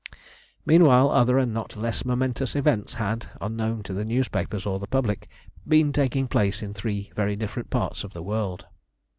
Meanwhile 0.65 1.11
other 1.11 1.37
and 1.37 1.53
not 1.53 1.75
less 1.75 2.03
momentous 2.03 2.55
events 2.55 2.95
had, 2.95 3.29
unknown 3.39 3.83
to 3.83 3.93
the 3.93 4.03
newspapers 4.03 4.65
or 4.65 4.79
the 4.79 4.87
public, 4.87 5.29
been 5.67 5.93
taking 5.93 6.27
place 6.27 6.63
in 6.63 6.73
three 6.73 7.11
very 7.15 7.35
different 7.35 7.69
parts 7.69 8.03
of 8.03 8.11
the 8.13 8.23
world. 8.23 8.65